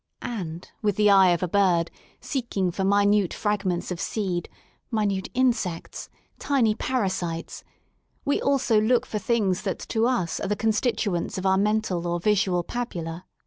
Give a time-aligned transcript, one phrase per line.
[0.23, 4.49] And with the eye of a bird seeking for minute fragments of seed,
[4.89, 7.63] minute insects, tiny parasites,
[8.25, 12.19] we also look for things that to us are the constituents of our mental or
[12.19, 13.25] visual pabula.